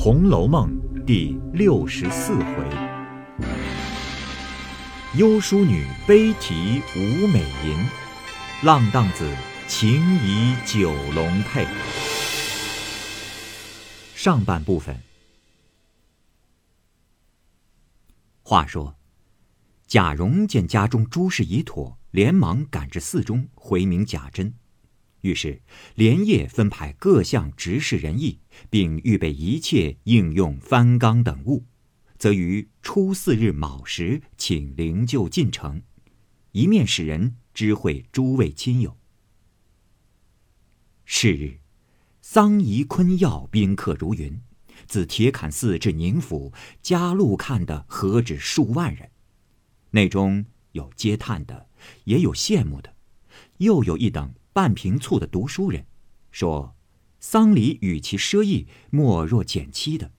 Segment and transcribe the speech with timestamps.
[0.00, 0.70] 红楼梦》
[1.04, 2.64] 第六十四回：
[5.16, 7.76] 幽淑女悲啼无美吟，
[8.62, 9.28] 浪荡子
[9.66, 11.66] 情怡九龙配。
[14.14, 14.96] 上半部分。
[18.44, 18.96] 话说，
[19.88, 24.54] 贾蓉见家中诸事已妥，连忙赶至寺中回明贾珍。
[25.22, 25.60] 于是
[25.94, 28.38] 连夜分派各项执事人役，
[28.70, 31.64] 并预备一切应用翻纲等物，
[32.16, 35.82] 则于初四日卯时请灵柩进城，
[36.52, 38.96] 一面使人知会诸位亲友。
[41.04, 41.58] 是日，
[42.20, 44.40] 丧仪昆药宾客如云，
[44.86, 49.10] 自铁槛寺至宁府，加路看的何止数万人，
[49.90, 51.68] 内中有嗟叹的，
[52.04, 52.94] 也有羡慕的，
[53.56, 54.32] 又有一等。
[54.58, 55.86] 半瓶醋的读书人
[56.32, 56.74] 说
[57.20, 60.10] ：“丧礼与其奢逸，莫若简妻的。”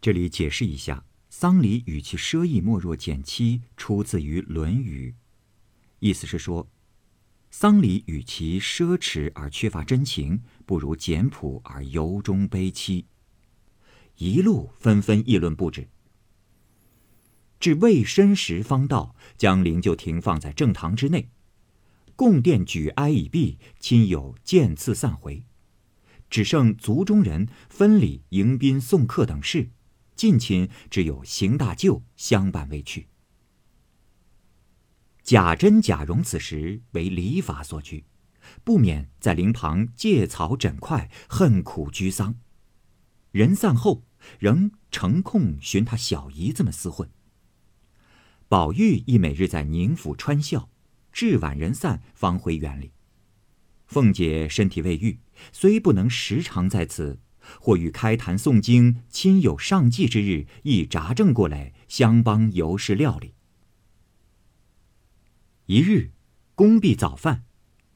[0.00, 5.10] 这里解释一下，“丧礼与其奢逸，莫若简妻”出自于《论语》，
[5.98, 6.66] 意思是说，
[7.50, 13.04] 丧礼与其奢侈而缺乏真情，不如简朴而由衷悲戚。
[14.16, 15.86] 一路纷纷议论不止，
[17.60, 21.28] 至未申时方到，将灵柩停放在正堂之内。
[22.16, 25.44] 供殿举哀已毕，亲友渐次散回，
[26.30, 29.68] 只剩族中人分礼迎宾送客等事，
[30.14, 33.08] 近亲只有邢大舅相伴未去。
[35.22, 38.06] 贾珍、贾蓉此时为礼法所拘，
[38.64, 42.36] 不免在灵旁借草枕块，恨苦居丧。
[43.32, 44.04] 人散后，
[44.38, 47.10] 仍成空寻他小姨子们厮混。
[48.48, 50.70] 宝玉亦每日在宁府穿孝。
[51.16, 52.92] 至晚人散，方回园里。
[53.86, 55.18] 凤姐身体未愈，
[55.50, 57.20] 虽不能时常在此，
[57.58, 63.32] 或与开坛诵经、亲友上祭之日，亦札正过来相帮尤氏料理。
[65.64, 66.10] 一日，
[66.54, 67.44] 工毕早饭，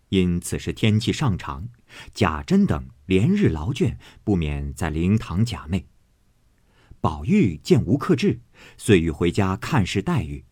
[0.08, 1.68] 因此时天气尚长，
[2.14, 5.84] 贾珍等连日劳倦，不免在灵堂假寐。
[7.02, 8.40] 宝玉见无客至，
[8.78, 10.46] 遂欲回家看事待遇。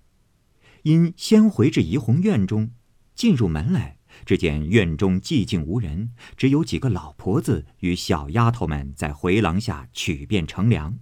[0.83, 2.71] 因先回至怡红院中，
[3.15, 10.99] 进入门来，只见院中寂静无人，只有几个老婆子与小丫头们在回廊下取便乘凉，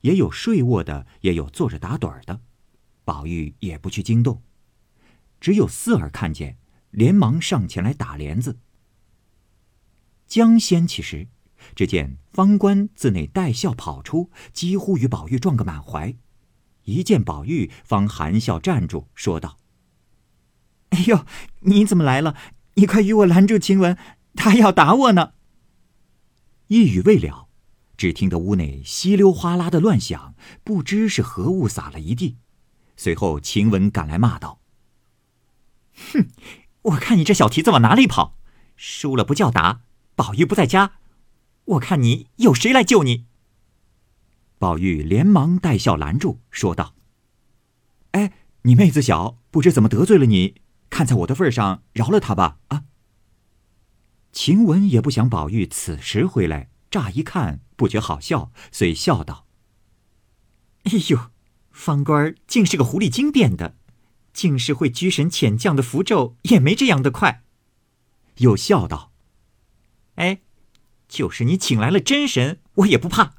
[0.00, 2.40] 也有睡卧的，也有坐着打盹的。
[3.04, 4.42] 宝玉也不去惊动，
[5.40, 6.56] 只有四儿看见，
[6.90, 8.58] 连忙上前来打帘子。
[10.26, 11.28] 将掀起时，
[11.74, 16.16] 只见方官自内带笑跑出，几乎与宝玉撞个满怀。
[16.84, 19.56] 一见宝玉，方含笑站住，说道
[20.90, 21.24] ：“哎呦，
[21.60, 22.36] 你怎么来了？
[22.74, 23.96] 你快与我拦住晴雯，
[24.34, 25.32] 她要打我呢。”
[26.68, 27.48] 一语未了，
[27.96, 32.36] 只听得屋内稀溜哗啦的乱响，不知是何物洒了一地。
[32.96, 34.60] 随后晴雯赶来骂道
[36.12, 36.28] ：“哼，
[36.82, 38.36] 我看你这小蹄子往哪里跑？
[38.76, 39.82] 输了不叫打，
[40.14, 40.92] 宝玉不在家，
[41.64, 43.26] 我看你有谁来救你？”
[44.64, 46.94] 宝玉连忙带笑拦住，说道
[48.12, 48.32] ：“哎，
[48.62, 50.54] 你妹子小，不知怎么得罪了你，
[50.88, 52.84] 看在我的份上，饶了她吧。”啊。
[54.32, 59.46] 晴雯也不想宝玉此时回来，乍一看不觉好笑，遂笑道
[60.84, 61.30] ：“哎呦，
[61.70, 63.76] 方官竟是个狐狸精变的，
[64.32, 67.44] 竟是会居神遣将的符咒，也没这样的快。”
[68.40, 69.12] 又笑道
[70.16, 70.40] ：“哎，
[71.06, 73.34] 就是你请来了真神，我也不怕。”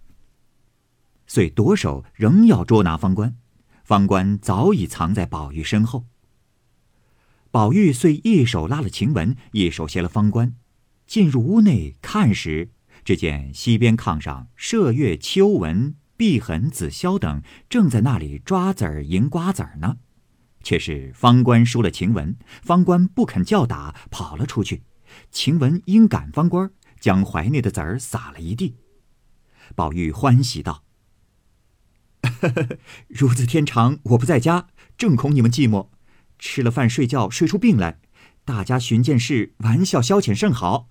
[1.27, 3.35] 遂夺手仍要捉拿方官，
[3.83, 6.05] 方官早已藏在宝玉身后。
[7.51, 10.55] 宝玉遂一手拉了晴雯，一手携了方官，
[11.07, 12.69] 进入屋内看时，
[13.03, 19.97] 只见西边炕上麝月、秋纹、碧痕、紫霄等正在那里抓子儿、迎瓜子儿呢。
[20.63, 24.83] 却是方官输了晴雯，方官不肯叫打，跑了出去。
[25.31, 26.69] 晴雯因赶方官，
[26.99, 28.75] 将怀内的子儿撒了一地。
[29.75, 30.84] 宝玉欢喜道。
[33.07, 34.67] 如此天长，我不在家，
[34.97, 35.89] 正恐你们寂寞。
[36.37, 37.99] 吃了饭睡觉，睡出病来，
[38.43, 40.89] 大家寻件事，玩笑消遣甚好。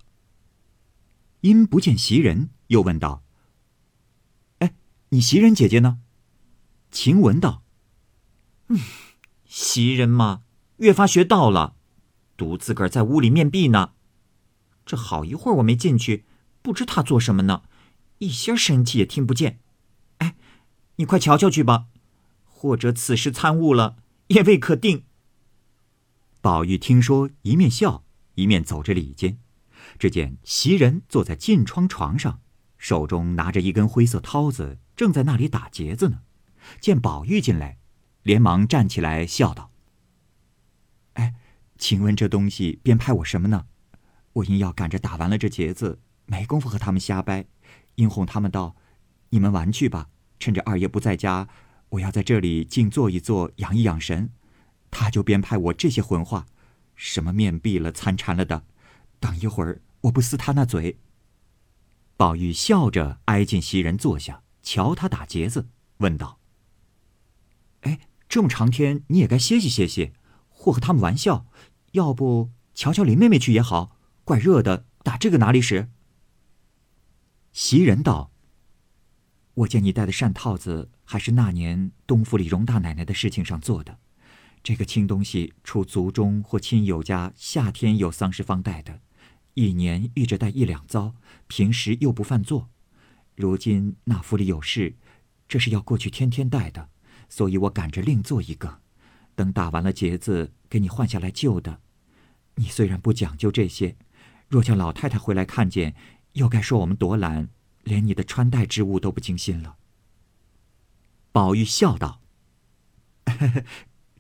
[1.43, 3.23] 因不见袭人，又问道
[4.61, 4.75] ：“哎，
[5.11, 5.99] 你袭人姐姐呢？”
[6.91, 7.62] 晴雯道
[8.69, 8.81] ：“嗯，
[9.44, 10.43] 袭人嘛，
[10.79, 11.76] 越发学到了，
[12.37, 13.93] 独自个儿在屋里面壁呢。
[14.87, 16.25] 这好一会儿我没进去，
[16.62, 17.64] 不知她做什么呢，
[18.19, 19.61] 一些声气也听不见。”
[20.96, 21.87] 你快瞧瞧去吧，
[22.44, 23.96] 或者此时参悟了，
[24.29, 25.05] 也未可定。
[26.41, 28.05] 宝玉听说，一面笑，
[28.35, 29.38] 一面走至里间，
[29.99, 32.41] 只见袭人坐在近窗床上，
[32.79, 36.20] 手中拿着一根灰色绦子，正在那里打结子呢。
[36.81, 37.79] 见宝玉进来，
[38.23, 39.70] 连忙站起来笑道
[41.14, 41.35] ：“哎，
[41.76, 43.67] 请问这东西便派我什么呢？
[44.35, 47.46] 我因要赶着打完了这结子，没工夫和他们瞎掰，
[47.96, 48.76] 因哄他们道
[49.31, 50.08] ：‘你们玩去吧，
[50.44, 51.49] 趁着二爷不在家，
[51.88, 54.31] 我要在这里静坐一坐，养一养神。’
[54.93, 56.44] 他就编派我这些混话，
[56.94, 58.67] 什么面壁了、参禅了的。
[59.19, 60.99] 等一会儿，我不撕他那嘴。”
[62.19, 66.38] 宝玉笑着挨近袭人坐下，瞧他打结子，问道
[67.81, 70.12] ：“哎，这么长天，你也该歇息歇息，
[70.50, 71.46] 或和他们玩笑。
[71.93, 75.88] 要不瞧瞧林妹妹去也好，怪热的，打这个哪里使？”
[77.55, 78.31] 袭人道
[79.54, 83.98] ：“我见你戴的扇套子，还是那年东府里荣大奶奶的事情上做的。
[84.64, 89.00] 这个轻东西，出族中或亲友家，夏天有丧事方戴的。”
[89.54, 91.14] 一年遇着带一两遭，
[91.46, 92.68] 平时又不犯作。
[93.36, 94.96] 如今那府里有事，
[95.46, 96.88] 这是要过去天天带的，
[97.28, 98.80] 所以我赶着另做一个，
[99.36, 101.78] 等打完了结子，给你换下来旧的。
[102.56, 103.96] 你虽然不讲究这些，
[104.48, 105.94] 若叫老太太回来看见，
[106.32, 107.48] 又该说我们多懒，
[107.84, 109.76] 连你的穿戴之物都不精心了。
[111.32, 112.20] 宝玉笑道：“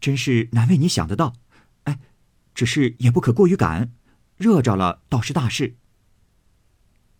[0.00, 1.34] 真是难为你想得到，
[1.84, 1.98] 哎，
[2.54, 3.92] 只是也不可过于赶。”
[4.36, 5.76] 热着了，倒是大事。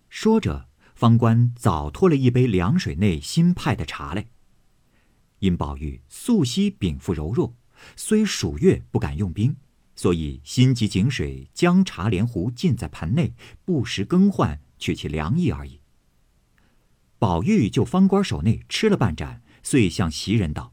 [0.09, 4.27] 说着，方官早拖了一杯凉水内新派的茶来。
[5.39, 7.55] 因宝玉素昔禀赋柔弱，
[7.95, 9.55] 虽暑月不敢用冰，
[9.95, 13.33] 所以心急井水将茶连壶浸在盆内，
[13.65, 15.81] 不时更换，取其凉意而已。
[17.19, 20.73] 宝玉就方官手内吃了半盏，遂向袭人道：“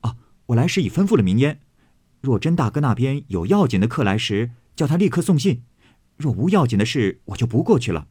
[0.00, 0.16] 啊，
[0.46, 1.60] 我来时已吩咐了明烟，
[2.20, 5.62] 若甄大哥那边有要紧的客来时。”叫他立刻送信，
[6.16, 8.08] 若无要紧的事，我就不过去了。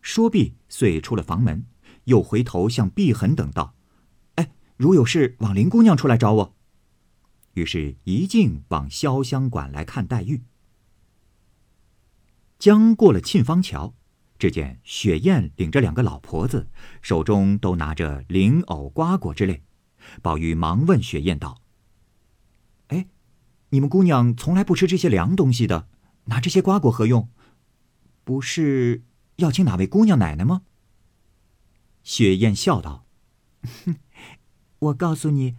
[0.00, 1.66] 说毕，遂出了房门，
[2.06, 3.76] 又回头向碧痕等道
[4.34, 6.56] ：“哎，如有事，往林姑娘出来找我。”
[7.54, 10.42] 于是，一径往潇湘馆来看黛玉。
[12.58, 13.94] 将过了沁芳桥，
[14.40, 16.66] 只见雪雁领着两个老婆子，
[17.02, 19.62] 手中都拿着灵藕、瓜果之类。
[20.22, 21.60] 宝玉忙问雪雁道
[22.88, 23.06] ：“哎？”
[23.68, 25.86] 你们姑娘从来不吃这些凉东西的，
[26.24, 27.28] 拿这些瓜果何用？
[28.24, 29.02] 不是
[29.36, 30.62] 要请哪位姑娘奶奶吗？
[32.02, 33.04] 雪雁笑道
[33.84, 33.96] ：“哼，
[34.78, 35.56] 我告诉你，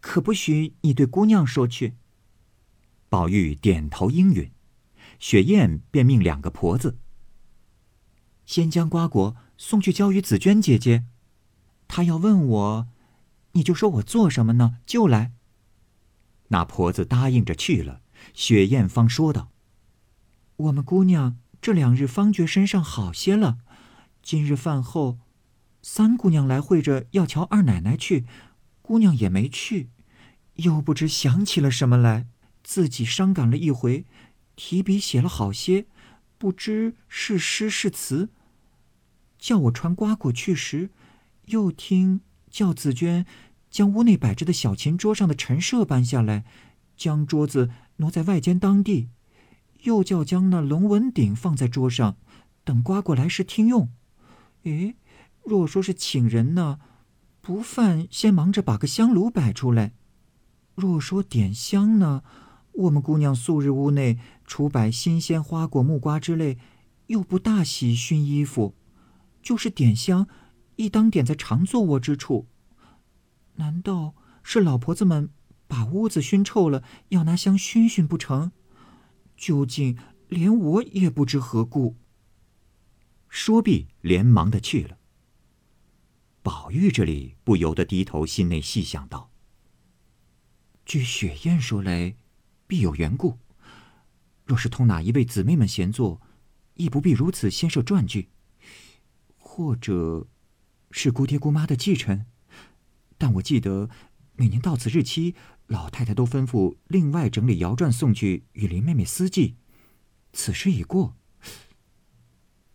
[0.00, 1.94] 可不许你对姑娘说去。”
[3.08, 4.52] 宝玉点头应允，
[5.18, 6.98] 雪雁便命两个婆子
[8.48, 11.04] 先将瓜果送去交与紫娟姐姐，
[11.86, 12.88] 她要问我，
[13.52, 14.78] 你就说我做什么呢？
[14.86, 15.32] 就来。
[16.48, 18.00] 那婆子答应着去了，
[18.32, 19.50] 雪艳芳说道
[20.56, 23.58] ：“我们姑娘这两日方觉身上好些了，
[24.22, 25.18] 今日饭后，
[25.82, 28.24] 三姑娘来会着要瞧二奶奶去，
[28.80, 29.90] 姑娘也没去，
[30.54, 32.26] 又不知想起了什么来，
[32.64, 34.06] 自己伤感了一回，
[34.56, 35.84] 提笔写了好些，
[36.38, 38.30] 不知是诗是词。
[39.38, 40.90] 叫我传瓜果去时，
[41.46, 42.20] 又听
[42.50, 43.24] 叫紫娟。”
[43.70, 46.46] 将屋内摆着的小琴桌上的陈设搬下来，
[46.96, 49.10] 将桌子挪在外间当地，
[49.82, 52.16] 又叫将那龙纹鼎放在桌上，
[52.64, 53.90] 等瓜果来时听用。
[54.62, 54.96] 诶，
[55.44, 56.78] 若说是请人呢，
[57.42, 59.90] 不犯先忙着把个香炉摆出来；
[60.74, 62.22] 若说点香呢，
[62.72, 66.56] 我们姑娘素日屋内除摆新鲜花果、木瓜之类，
[67.08, 68.74] 又不大喜熏衣服，
[69.48, 70.28] 就是点香，
[70.76, 72.48] 亦当点在常坐卧之处。
[73.54, 75.30] 难道是老婆子们
[75.66, 78.52] 把屋子熏臭了，要拿香熏熏不成？
[79.38, 79.96] 究竟
[80.28, 81.96] 连我也不知何故。
[83.30, 84.98] 说毕，连忙的去了。
[86.42, 89.30] 宝玉这里不由得低头，心内细想道
[90.84, 92.14] ：“据雪雁说来，
[92.66, 93.38] 必有缘故。
[94.44, 96.20] 若是同哪一位姊妹们闲坐，
[96.74, 98.28] 亦不必如此先设传句。
[99.58, 100.28] 或者，
[100.92, 102.24] 是姑爹姑妈的继承。”
[103.18, 103.90] 但我记得，
[104.36, 105.34] 每年到此日期，
[105.66, 109.56] 老太太都吩咐另外整理谣传送去与林妹妹私祭。
[110.32, 111.16] 此事已过。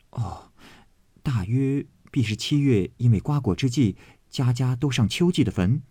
[0.09, 0.51] 哦，
[1.21, 3.95] 大约必是七月，因为瓜果之际，
[4.29, 5.83] 家家都上秋季的坟，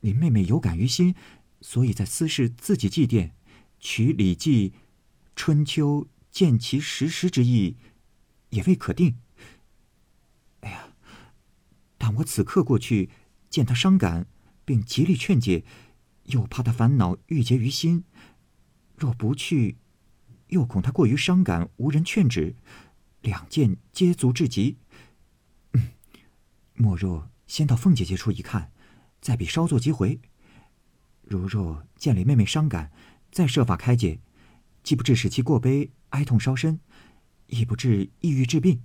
[0.00, 1.14] 林妹妹有感于心，
[1.60, 3.32] 所以在私事自己祭奠，
[3.78, 4.70] 取《礼记》
[5.36, 7.76] 《春秋》见其实时之意，
[8.48, 9.18] 也未可定。
[12.16, 13.10] 我此刻过去。
[13.48, 14.28] 见他伤感，
[14.64, 15.64] 并极力劝解，
[16.26, 18.04] 又怕他烦恼郁结于心。
[18.96, 19.76] 若不去，
[20.48, 22.54] 又恐他过于伤感，无人劝止。
[23.22, 24.76] 两件皆足至极。
[26.74, 28.70] 莫若先到凤姐姐处一看，
[29.20, 30.20] 再比稍作即回。
[31.22, 32.92] 如若见了妹妹伤感，
[33.32, 34.20] 再设法开解，
[34.84, 36.78] 既不至使其过悲哀痛烧身，
[37.48, 38.80] 亦不至抑郁致病。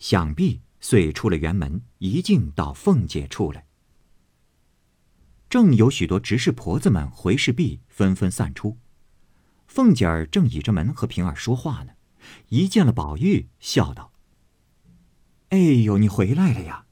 [0.00, 3.66] 想必遂出了园门，一径到凤姐处来。
[5.48, 8.78] 正有许多执事婆子们回事毕，纷纷散出。
[9.66, 11.92] 凤姐儿正倚着门和平儿说话呢，
[12.48, 14.12] 一见了宝玉，笑道
[15.50, 16.86] ：“哎呦，你回来了呀！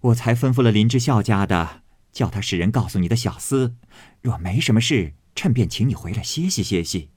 [0.00, 3.74] 我才吩咐了林之孝家的，叫他使人告诉你的小厮，
[4.20, 7.10] 若没什么事，趁便请你回来歇息歇息。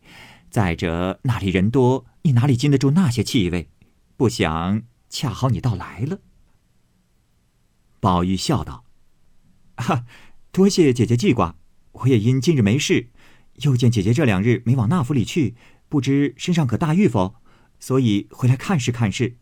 [0.50, 3.70] 再者那里人多，你哪里经得住那些气味？
[4.18, 4.84] 不想
[5.16, 6.20] 恰好你倒来了。”
[8.02, 8.84] 宝玉笑道
[9.78, 10.06] ：“哈。”
[10.56, 11.58] 多谢姐姐记挂，
[11.92, 13.10] 我也因今日没事，
[13.56, 15.58] 又见姐姐这两日没往那府里去，
[15.90, 17.36] 不知身上可大愈否，
[17.78, 19.38] 所以回来看事看事。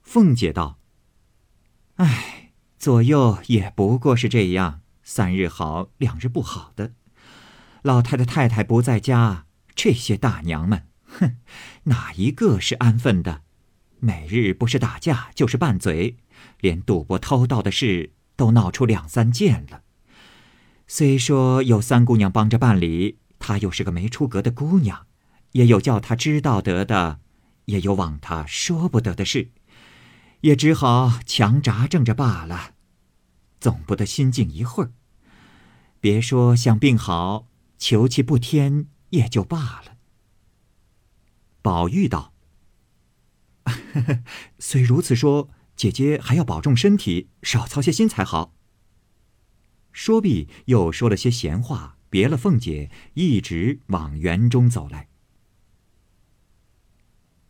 [0.00, 0.78] 凤姐道
[1.98, 6.92] ：“唉，左右也不过是这样，三日好，两日不好的。
[7.82, 11.38] 老太太太太不在家，这些大娘们，哼，
[11.84, 13.42] 哪一个是安分的？
[14.04, 16.16] 每日不是打架就是拌嘴，
[16.60, 19.84] 连赌博偷盗的事。”都闹出两三件了。
[20.88, 25.06] 虽说有三姑娘帮着办理，她又是个没出阁的姑娘，
[25.52, 27.20] 也有叫她知道得的，
[27.66, 29.52] 也有往她说不得的事，
[30.40, 32.74] 也只好强扎正着罢了。
[33.60, 34.90] 总不得心静一会儿。
[36.00, 37.46] 别说想病好，
[37.78, 39.98] 求其不添也就罢了。
[41.62, 42.33] 宝玉道
[44.58, 48.54] ：“虽如此说。”姐姐还要保重身体，少操些心才好。
[49.90, 55.08] 说毕，又说了些闲话，别了凤姐，一直往园中走来。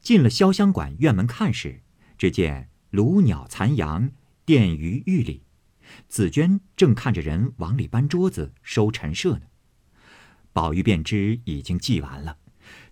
[0.00, 1.82] 进了潇湘馆院门看时，
[2.16, 4.10] 只见炉鸟残阳，
[4.46, 5.42] 殿鱼玉里，
[6.08, 9.42] 紫娟正看着人往里搬桌子、收陈设呢。
[10.54, 12.38] 宝玉便知已经祭完了，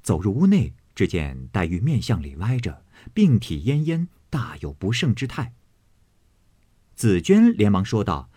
[0.02, 4.09] 走入屋内，只见黛玉面向里歪着，病体奄奄。
[4.30, 5.52] 大有不胜之态。
[6.94, 8.30] 紫娟连忙说道：“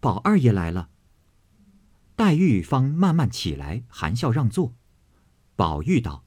[0.00, 0.90] 宝二爷来了。”
[2.14, 4.74] 黛玉方慢慢起来，含笑让座。
[5.56, 6.26] 宝玉道：“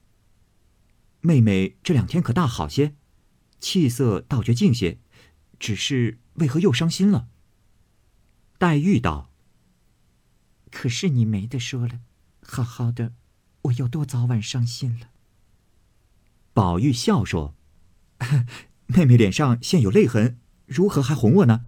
[1.22, 2.96] 妹妹这两天可大好些，
[3.60, 4.98] 气色倒觉静些，
[5.60, 7.28] 只是为何又伤心了？”
[8.58, 9.30] 黛玉道
[10.72, 12.00] ：“可是你没得说了，
[12.42, 13.14] 好好的，
[13.62, 15.10] 我又多早晚伤心了。”
[16.52, 17.54] 宝玉笑说。
[18.86, 21.64] 妹妹脸上现有泪痕，如何还哄我呢？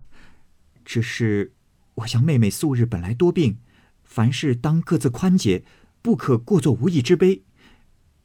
[0.84, 1.54] 只是
[1.94, 3.58] 我想妹妹素日本来多病，
[4.02, 5.64] 凡事当各自宽解，
[6.02, 7.44] 不可过作无义之悲。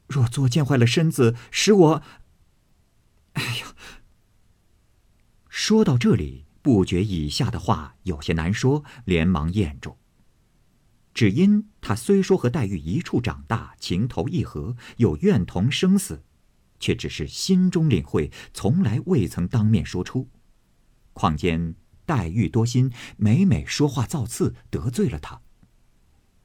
[0.06, 2.02] 若作践坏了身子，使我……
[3.32, 3.74] 哎呀！
[5.48, 9.96] 说到这里，不觉以下的话有些难说，连忙咽住。
[11.14, 16.22] 只因他虽说和黛玉一处长大，情投意合，又愿同生死。
[16.80, 20.28] 却只是心中领会，从来未曾当面说出。
[21.12, 25.42] 况兼黛玉多心，每每说话造次，得罪了他。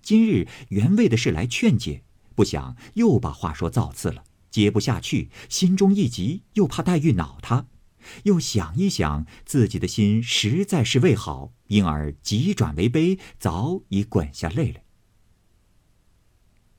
[0.02, 2.04] 今日原为的是来劝解，
[2.36, 7.66] 不想又把话说造次了，接不下去，心中一急，又怕黛玉恼他，
[8.24, 14.84] 又想一想自己的心实在是未好，因而急转为悲，早已滚下泪来。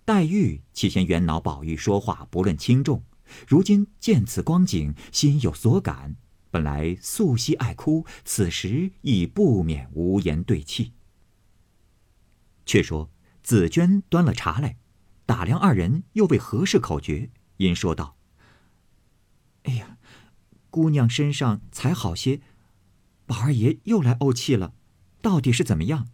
[0.05, 3.03] 黛玉起先原恼宝玉说话不论轻重。
[3.47, 6.17] 如今见此光景，心有所感。
[6.51, 10.93] 本来素昔爱哭，此时亦不免无言对泣。
[12.65, 13.11] 却说
[13.43, 14.77] 紫娟端了茶来，
[15.27, 18.17] 打量二人又为何事口诀，因说道
[19.65, 19.99] ：“哎呀，
[20.71, 22.41] 姑娘身上才好些，
[23.27, 24.73] 宝二爷又来怄气了，
[25.21, 26.09] 到底是怎么样？”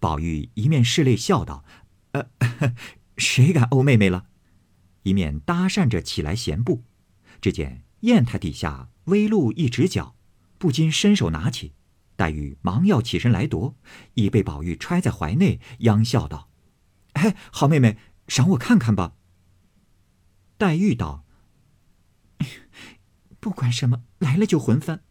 [0.00, 1.64] 宝玉一面拭泪笑道
[2.12, 2.30] ：“呃，
[3.16, 4.26] 谁敢怄妹妹了？”
[5.08, 6.84] 一面搭讪着起来闲步，
[7.40, 10.14] 只见砚台底下微露一指脚，
[10.58, 11.72] 不禁伸手拿起。
[12.14, 13.74] 黛玉忙要起身来夺，
[14.14, 16.50] 已被宝玉揣在怀内，央笑道
[17.14, 17.96] ：“哎，好妹妹，
[18.26, 19.14] 赏我看看吧。”
[20.58, 21.24] 黛玉道
[23.40, 25.02] ：“不管什么，来了就魂翻。”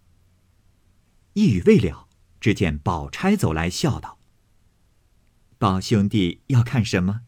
[1.34, 2.08] 一语未了，
[2.40, 4.20] 只见宝钗走来，笑道
[5.58, 7.22] ：“宝兄弟要看什么？”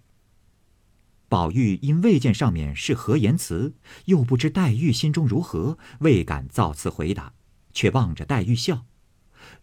[1.29, 7.33] 宝玉因未见上面是何言辞，又不知黛玉心中如何，未敢造次回答，
[7.71, 8.87] 却望着黛玉笑。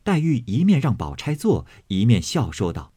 [0.05, 2.93] 黛玉一面让宝钗坐，一面笑说道：“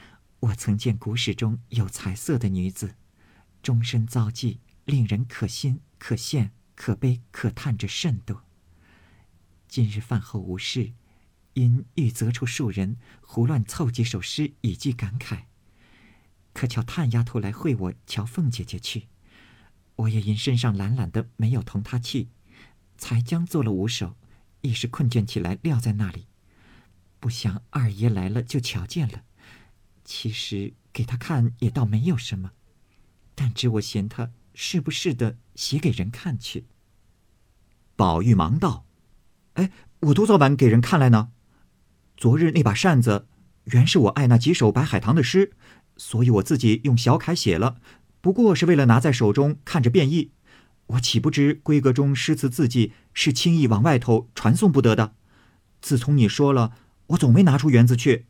[0.40, 2.96] 我曾见古史中有才色的女子，
[3.62, 8.42] 终身遭际，令人可欣可羡可悲可叹者甚多。
[9.68, 10.92] 今日饭后无事，
[11.52, 15.44] 因欲择出数人，胡乱凑几首诗以寄感慨。
[16.52, 19.08] 可巧探丫头来会我，瞧凤姐姐去，
[19.96, 22.28] 我也因身上懒懒的，没有同她去，
[22.96, 24.16] 才将做了五首，
[24.60, 26.26] 一时困倦起来，撂在那里。
[27.18, 29.22] 不想二爷来了，就瞧见了。
[30.04, 32.50] 其实给他看也倒没有什么，
[33.34, 36.66] 但只我嫌他是不是的写给人看去。
[37.94, 38.84] 宝玉忙道
[39.54, 41.30] ：“哎，我多早晚给人看来呢？
[42.16, 43.26] 昨日那把扇子，
[43.64, 45.52] 原是我爱那几首白海棠的诗，
[45.96, 47.76] 所以我自己用小楷写了，
[48.20, 50.32] 不过是为了拿在手中看着便意。
[50.86, 55.14] 我岂不知闺阁中诗词字迹是轻易往外头传送不得的？
[55.80, 56.72] 自从你说了，
[57.08, 58.26] 我总没拿出园子去。”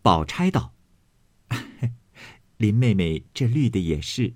[0.00, 0.74] 宝钗道
[2.56, 4.34] ：“林妹妹这绿的也是，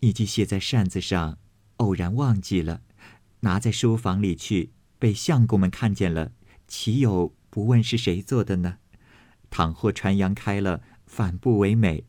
[0.00, 1.38] 你既写在扇子上，
[1.76, 2.82] 偶然忘记了。”
[3.42, 6.32] 拿在书房里去，被相公们看见了，
[6.68, 8.79] 岂有不问是谁做的呢？
[9.50, 12.04] 倘或传扬开了，反不为美。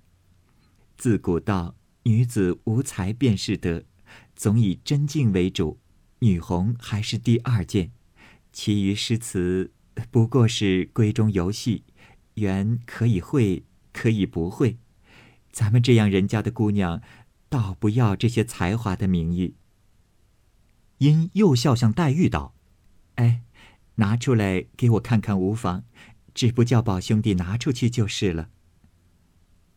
[0.97, 3.83] 自古道，女子无才便是德，
[4.35, 5.79] 总以真静为主，
[6.19, 7.91] 女红还是第二件，
[8.53, 9.71] 其余诗词
[10.11, 11.83] 不过是闺中游戏，
[12.35, 14.77] 原可以会，可以不会。
[15.51, 17.01] 咱们这样人家的姑娘，
[17.49, 19.55] 倒不要这些才华的名誉。
[20.99, 22.53] 因又笑向黛玉道
[23.15, 23.41] ：“哎，
[23.95, 25.83] 拿出来给我看看无妨，
[26.33, 28.49] 只不叫宝兄弟拿出去就是了。”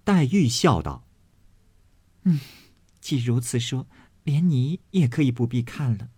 [0.04, 1.06] 黛玉笑道
[2.24, 2.40] ：“嗯，
[3.00, 3.86] 既如此说，
[4.22, 6.10] 连你也可以不必看了。”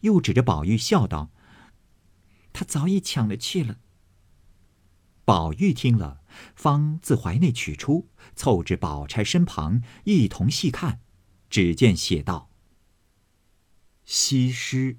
[0.00, 1.30] 又指着宝玉笑道
[2.52, 3.78] ：“他早已抢了去了。”
[5.24, 6.22] 宝玉听了，
[6.56, 11.00] 方自怀内取出，凑至宝钗身旁，一同细看，
[11.48, 12.50] 只见写道。
[14.04, 14.98] 西施，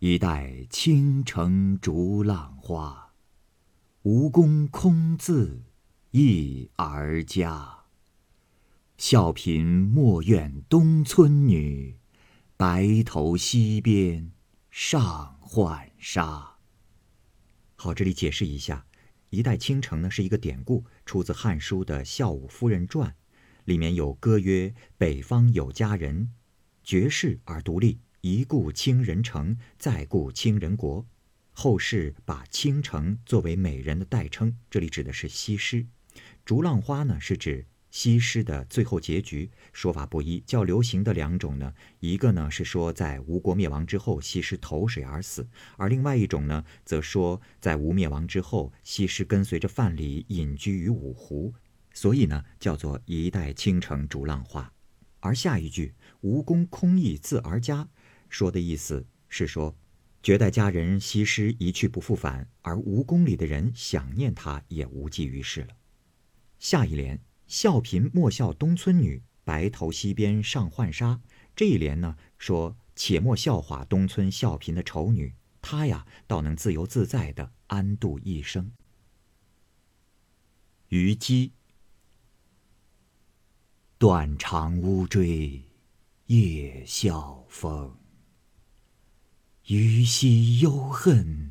[0.00, 3.14] 一代倾城逐浪花，
[4.02, 5.64] 吴宫空自
[6.12, 7.80] 一儿家。
[8.96, 11.96] 笑贫莫怨东村女，
[12.56, 14.30] 白头西边
[14.70, 16.58] 上浣纱。
[17.74, 18.86] 好，这里解释一下
[19.30, 23.10] ，“一代倾城”呢是一个典故，出自《汉书》的《孝武夫人传》，
[23.64, 26.34] 里面有歌曰：“北方有佳人。”
[26.84, 31.06] 绝世而独立，一顾倾人城，再顾倾人国。
[31.52, 35.86] 后世把倾城作为美人的代称，这里指的是西施。
[36.44, 39.50] 逐浪花呢，是指西施的最后结局。
[39.72, 45.42] 说法不一，较流行的两种呢，一个呢是说在吴国灭亡之后，西施投水而死；
[45.78, 51.54] 而另外一种呢，则说在吴灭亡之后，西施跟随着范蠡隐居于五湖，
[51.94, 54.70] 所以呢，叫做一代倾城逐浪花。
[55.20, 57.88] 而下一句“吴宫空忆自儿家”，
[58.28, 59.76] 说的意思是说，
[60.22, 65.76] 绝代佳人西施一去不复返，而吴宫里的人想念她也无济于事了。
[66.58, 71.20] 下一联“笑贫莫笑东村女，白头西边上浣纱”，
[71.54, 78.72] 这一联呢说，且莫笑话东村笑贫的丑女，她呀倒能自由自在的安度一生。
[80.88, 81.52] 虞姬。
[83.98, 85.60] 断肠乌坠
[86.26, 87.96] 夜笑风，
[89.68, 91.50] 余兮忧恨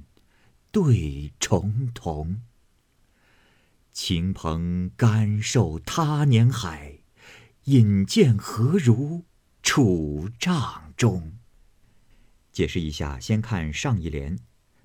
[0.71, 2.41] 对重瞳。
[3.93, 7.01] 倾盆甘受他年海，
[7.65, 9.23] 引荐何如
[9.61, 11.33] 处帐中？
[12.51, 14.39] 解释一下，先看上一联：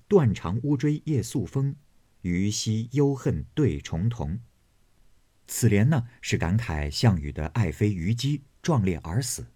[0.07, 1.75] 断肠乌骓夜宿风，
[2.21, 4.41] 余兮忧恨对重瞳。
[5.47, 9.47] 此联呢是感慨项羽的爱妃虞姬壮烈而死。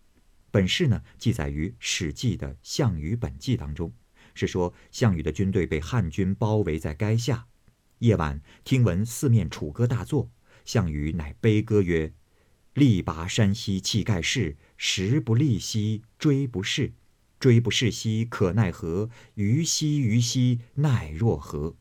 [0.51, 3.93] 本事呢记载于《史记》的《项羽本纪》当中，
[4.33, 7.47] 是说项羽的军队被汉军包围在垓下，
[7.99, 10.29] 夜晚听闻四面楚歌大作，
[10.63, 12.13] 项羽乃悲歌曰
[12.73, 16.93] ：“力拔山兮气盖世，时不利兮骓不逝，
[17.39, 19.09] 骓不逝兮可奈何？
[19.35, 21.75] 虞兮虞兮奈若何？”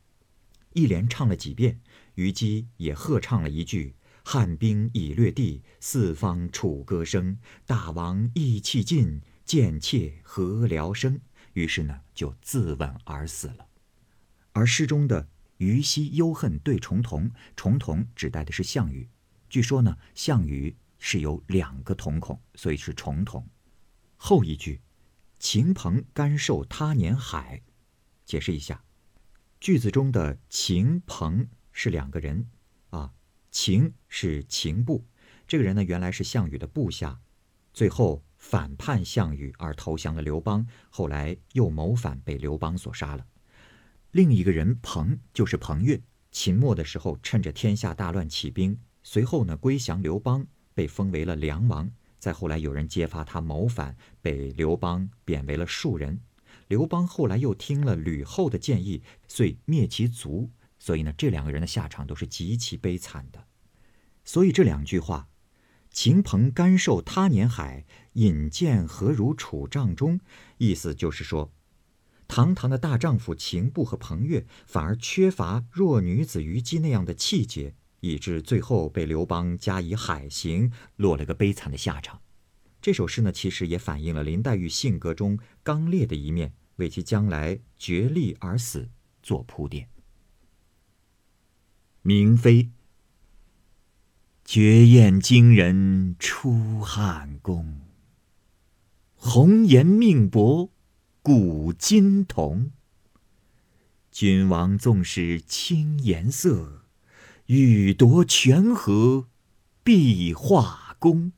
[0.75, 1.81] 一连唱了几遍。
[2.17, 3.95] 虞姬也喝唱了一句
[4.29, 7.39] ：“汉兵已略地，四方楚歌声。
[7.65, 11.21] 大王意气尽，贱妾何聊生？”
[11.55, 13.69] 于是呢，就自刎而死了。
[14.51, 19.09] 而诗中的“虞兮忧恨对重瞳”，重瞳指代的是项羽。
[19.49, 23.49] 据说呢，项羽是有两个瞳孔，所以是重瞳。
[24.17, 24.81] 后一句
[25.39, 27.63] “秦鹏甘受他年海”，
[28.27, 28.83] 解释一下，
[29.61, 31.47] 句子中的秦鹏。
[31.79, 32.47] 是两个人，
[33.59, 35.03] 秦是秦部，
[35.49, 37.19] 这个人呢，原来是项羽的部下，
[37.73, 43.27] 最后反叛项羽而投降了刘邦，后来又谋反被刘邦所杀了。
[44.11, 45.99] 另一个人彭就是彭越，
[46.31, 51.91] 秦末的时候趁着天下大乱起兵，随后呢归降刘邦，被封为了梁王。
[52.19, 56.21] 再后来有人揭发他谋反，被刘邦贬为了庶人。
[56.69, 60.51] 刘邦后来又听了吕后的建议，遂灭其族。
[60.87, 63.45] 所以呢，这两个人的下场都是极其悲惨的。
[64.25, 65.29] 所以这两句话
[65.91, 70.21] ：“秦彭甘受他年海，引荐何如楚帐中。”
[70.59, 71.53] 意思就是说。
[72.29, 82.23] 堂堂的大丈夫秦布和彭越，反而缺乏弱女子虞姬那样的气节，以致最后被刘邦加以海刑，落了个悲惨的下场。
[82.81, 88.89] 这首诗呢，其实也反映了林黛玉性格中刚烈的一面，为其将来绝力而死
[89.21, 89.89] 做铺垫。
[92.09, 92.71] 明妃，
[94.45, 97.81] 绝艳惊人出汉宫，
[99.17, 100.71] 红颜命薄。
[101.21, 102.71] 古今同。
[104.13, 106.85] 君王纵使轻颜色，
[107.47, 109.27] 欲夺权和
[109.83, 111.33] 必画功。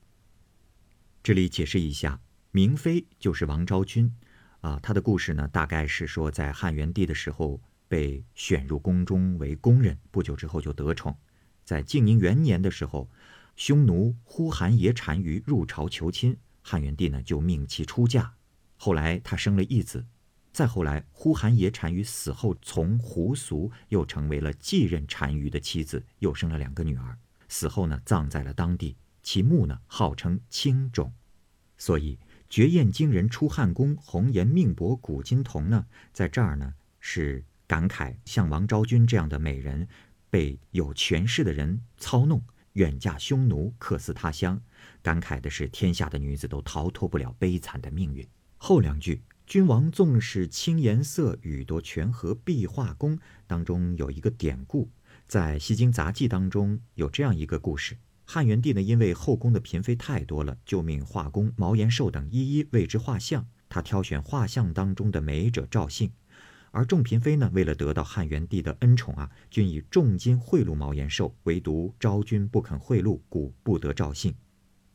[1.23, 4.13] 这里解释一下，明妃就是王昭君，
[4.61, 11.17] 啊，她的故事呢，大概是说在汉元帝的时候被选入宫中为宫人，不久之后就得宠。
[11.65, 13.09] 在静宁元年的时候，
[13.57, 18.33] 匈奴呼韩邪单于入朝求亲，汉元帝呢就命其出嫁。
[18.77, 20.05] 后来他生了一子，
[20.53, 27.17] 再后来呼韩邪单于死后，从胡俗又成为了继任单于的妻子，又生了两个女儿。
[27.49, 31.11] 死后呢，葬在了当地，其墓呢号称青冢。
[31.77, 39.87] 所以绝艳惊人出汉宫，红颜命薄古今同呢，在这儿呢是感慨像王昭君这样的美人，
[40.31, 44.59] 被有权势的人操弄，远嫁匈奴，客死他乡。
[45.03, 48.27] 感慨的是天下的女子都逃脱不了悲惨的命运。
[48.57, 54.89] 后两句“君王纵使轻颜色，与夺权和必画弓”当中有一个典故，
[55.27, 63.45] 在《西京杂记》当中有这样一个故事：汉元帝呢，因为后宫的嫔妃太多了，就命画工毛延寿等一一为之画像。
[63.69, 66.11] 他挑选画像当中的美者赵信，
[66.71, 74.35] 而众嫔妃呢，为了得到汉元帝的恩宠啊，均以重金贿赂毛延寿，唯独昭君不肯贿赂，故不得赵信。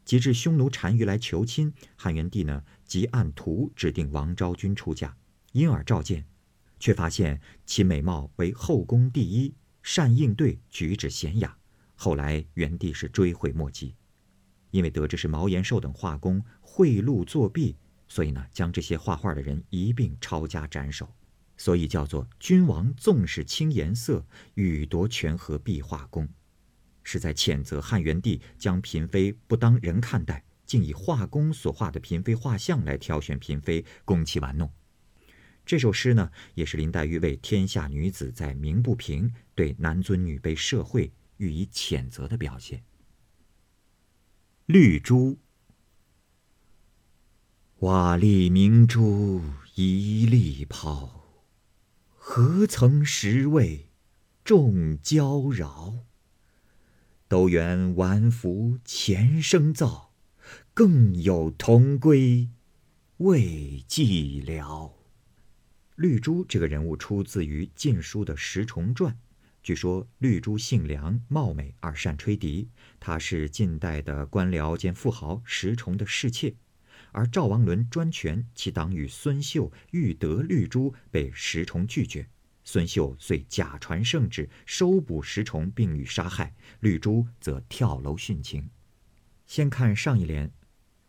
[0.04, 5.16] 及至匈奴单于来求亲，汉元帝呢即按图指定王昭君出嫁，
[5.52, 6.24] 因而召见，
[6.78, 11.56] 却发现其美貌为后宫第一，善应对，举止娴雅。
[11.94, 13.94] 后来元帝是追悔莫及，
[14.70, 21.08] 因为得知是毛延寿等画工贿赂作弊，所以呢将这些画画的人一并抄家斩首，
[21.56, 26.28] 所以叫做君王纵使轻颜色，欲夺权和必画弓。
[27.02, 34.70] 是在谴责汉元帝将嫔妃不当人看待，竟以画工所画的嫔妃画像来挑选嫔妃供其玩弄。
[35.66, 42.82] 这首诗呢，也是林黛玉为天下女子在鸣不平、对男尊女卑社会予以谴责的表现。
[44.66, 45.38] 绿珠，
[47.80, 49.42] 瓦砾明珠
[49.74, 51.23] 一粒抛，
[52.26, 53.90] 何曾识味
[54.44, 56.04] 众娇娆。
[57.28, 60.14] 都缘晚服前生造，
[60.72, 62.48] 更有同归
[63.18, 64.92] 未寂寥。
[65.96, 69.18] 绿珠这个人物出自于《晋书》的石崇传。
[69.62, 72.70] 据说绿珠姓梁，貌美而善吹笛。
[72.98, 76.54] 她是晋代的官僚兼富豪石崇的侍妾。
[77.14, 82.28] 而赵王伦专权，其党羽孙秀欲得绿珠，被石崇拒绝。
[82.64, 86.52] 孙秀遂假传圣旨，收捕石崇，并予杀害。
[86.80, 88.68] 绿珠则跳楼殉情。
[89.46, 90.50] 先看上一联：“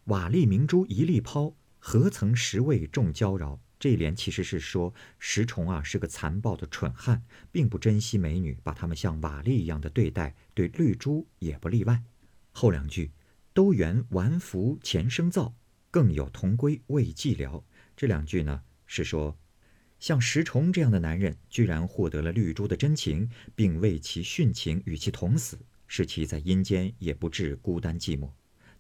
[0.06, 12.04] 瓦砾明珠一粒抛，何曾识味众娇娆。”这一联其实是说石崇啊是个残暴的蠢汉，并不珍惜美女，把她们像瓦砾一样的对待，对绿珠也不例外。
[12.52, 13.12] 后两句
[13.54, 15.56] ：“都缘玩服前生造，
[15.96, 17.64] 更有同归未寂寥。”
[17.96, 19.38] 这两句呢是说。
[19.98, 28.30] 像石崇这样的男人，居然获得了绿珠的真情，并为其殉情，与其同死，使其在阴间也不至孤单寂寞。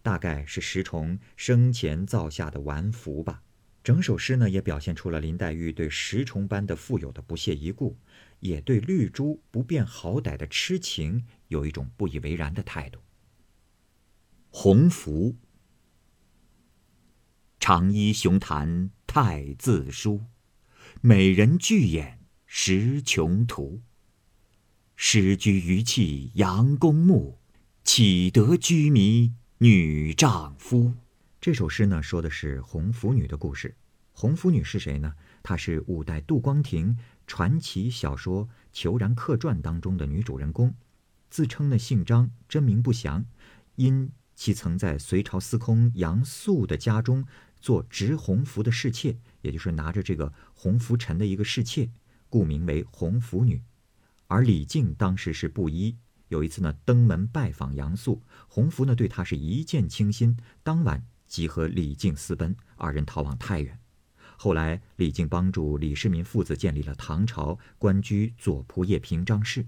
[0.03, 3.41] 大概是石崇生前造下的玩福吧。
[3.81, 7.97] 整首诗呢，也表现出了林黛玉对石崇般的富有的不屑一顾，
[8.41, 12.99] 也对绿珠不辨好歹的痴情有一种不以为然的态度。
[14.49, 15.33] 鸿福，
[17.67, 20.25] 长揖雄谈太字书。
[21.01, 23.81] 美人巨眼识穷途。
[24.95, 27.39] 诗居余气杨公墓，
[27.83, 30.93] 岂得居迷女丈夫？
[31.41, 33.75] 这首诗呢，说的是红拂女的故事。
[34.11, 35.15] 红拂女是谁呢？
[35.41, 40.71] 她是五代杜光庭传奇小说《虬髯客传》当中的女主人公，
[41.31, 43.25] 自称呢姓张，真名不详。
[43.73, 47.25] 因其曾在隋朝司空杨素的家中
[47.65, 51.89] 做执红拂的侍妾，也就是拿着这个红拂尘的一个侍妾，
[52.29, 53.59] 故名为红拂女。
[54.27, 55.97] 而李靖当时是布衣，
[56.27, 63.79] 有一次呢登门拜访杨素，红拂呢对他是一见倾心，当晚即和李靖私奔，二人逃往太原。
[64.37, 69.65] 后来李靖帮助李世民父子建立了唐朝，官居左仆射平章事。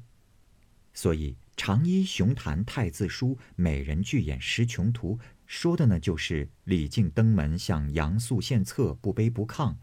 [0.93, 5.15] 所以《长揖雄谈太字书》《美人巨眼识穷途》
[5.47, 9.73] 说的呢，就是李靖登门向杨素献策，不卑不亢，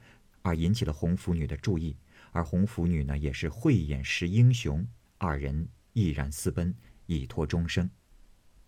[0.43, 1.97] 而引起了红拂女的注意。
[2.33, 6.75] 而红拂女呢，也是慧眼识英雄，二人毅然私奔，
[7.07, 7.89] 以托终生。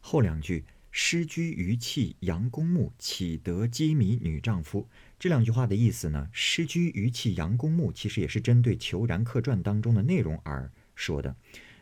[0.01, 11.37] 后两句“失居于弃杨公墓，岂得羁縻女丈夫”这两句话的意思呢，“失居于弃杨公墓”其实也是针对《虬髯客传》当中的内容而说的。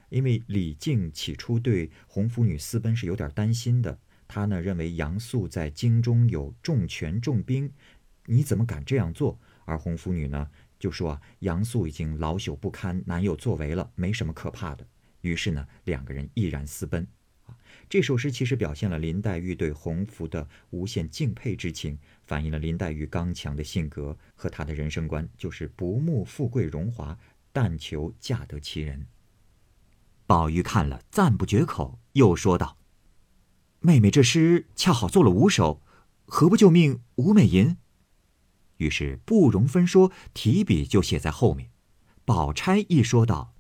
[0.09, 3.99] 因为李靖起初对红拂女私奔是有点担心的，
[4.35, 7.73] 他呢认为杨素在京中有重权重兵，
[8.27, 9.39] 你怎么敢这样做？
[9.65, 10.51] 而红拂女呢？
[10.77, 14.85] 就说杨素已经老朽不堪，难有作为了，没什么可怕的。
[15.21, 17.07] 于是呢，两个人毅然私奔。
[17.45, 17.57] 啊，
[17.89, 27.17] 这首诗其实表现了林黛玉对红拂的无限敬佩之情，反映了林黛玉刚强的性格和她的人生观，就是不慕富贵荣华，
[27.53, 29.07] 但求嫁得其人。
[30.27, 32.77] 宝玉看了，赞不绝口，又说道
[33.85, 35.83] ：“妹妹这诗恰好做了五首，
[36.25, 37.77] 何不就命吴美吟？”
[38.79, 41.71] 于是不容分说，提笔就写在后面。
[42.25, 43.53] 宝钗一说道：“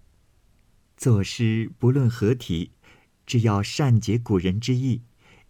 [0.96, 2.70] 作诗不论何题，
[3.26, 5.02] 只要善解古人之意。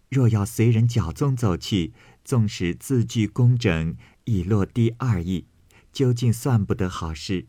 [0.09, 1.93] 若要随人脚踪走去，
[2.25, 5.47] 纵使字句工整，已落第二意，
[5.93, 7.47] 究竟算不得好诗。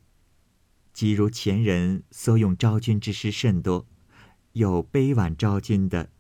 [0.93, 3.85] 即如前人所咏昭君之诗甚多，
[4.53, 6.11] 有悲婉昭君的，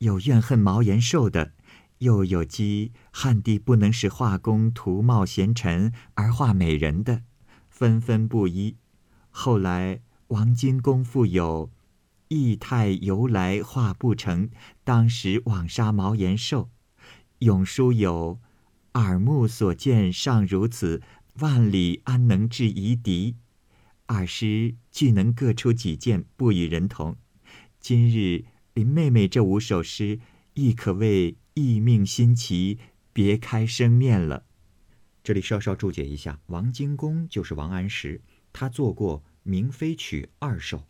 [0.00, 1.52] 有怨恨毛延寿的。”
[2.00, 7.24] 又有讥汉帝不能使画工图貌贤臣而画美人的，
[7.68, 8.78] 纷纷不一。
[9.28, 11.70] 后来王金公复有
[12.28, 14.48] 义太由来画不成，
[14.82, 16.70] 当时枉杀毛延寿。
[17.40, 18.40] 咏书有
[18.94, 21.02] 耳目所见尚如此，
[21.40, 23.36] 万里安能制夷狄？
[24.06, 27.16] 二诗俱能各出己见，不与人同。
[27.78, 28.46] 今日
[28.80, 30.20] 林妹妹这五首诗，
[30.54, 31.36] 亦可谓。
[31.52, 32.78] 意命新奇，
[33.12, 34.46] 别开生面了。
[35.22, 38.22] 这里稍稍注解一下，王荆公就是王安石，
[38.54, 40.82] 他做过《明妃曲》二首，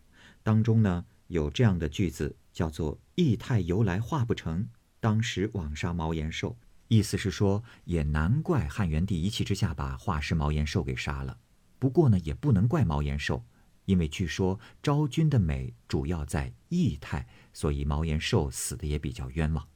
[0.44, 4.68] 当中呢有这样的句子，叫做“义太由来画不成，
[5.00, 6.56] 当时枉杀毛延寿”。
[6.86, 11.36] 意思是说，也难怪汉元帝一气之下把画师毛延寿给杀了。
[11.80, 13.44] 不过呢，也不能怪毛延寿，
[13.84, 19.66] 因为据说昭君的美主要在义态，所以毛延寿死的也比较冤枉。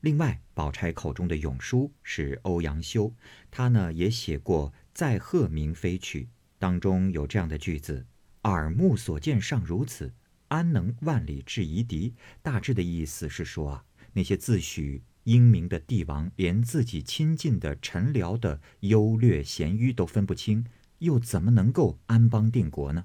[0.00, 3.14] 另外，宝钗口中的咏书是欧阳修，
[3.50, 6.24] 他呢也写过《载鹤鸣飞曲》，
[6.58, 8.06] 当中有这样的句子
[8.44, 10.14] ：“耳目所见尚如此，
[10.48, 20.64] 安能万里制夷狄？”大致的意思是说啊，那些自诩英明的帝王，连自己亲近的臣僚的优劣贤愚都分不清，
[21.00, 23.04] 又怎么能够安邦定国呢？